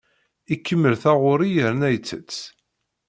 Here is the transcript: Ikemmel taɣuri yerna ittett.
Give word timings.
Ikemmel 0.53 0.95
taɣuri 1.03 1.49
yerna 1.55 1.89
ittett. 1.95 2.37